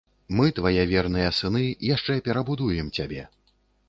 [0.37, 1.61] Мы, твае верныя сыны,
[1.95, 3.27] яшчэ перабудуем цябе!